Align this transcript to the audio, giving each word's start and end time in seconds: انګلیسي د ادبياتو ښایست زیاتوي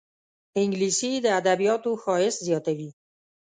انګلیسي 0.61 1.11
د 1.23 1.25
ادبياتو 1.39 1.91
ښایست 2.03 2.39
زیاتوي 2.47 2.89